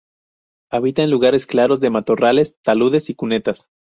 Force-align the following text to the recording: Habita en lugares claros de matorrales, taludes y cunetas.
Habita 0.71 1.03
en 1.03 1.11
lugares 1.11 1.45
claros 1.45 1.79
de 1.79 1.91
matorrales, 1.91 2.57
taludes 2.63 3.11
y 3.11 3.13
cunetas. 3.13 3.69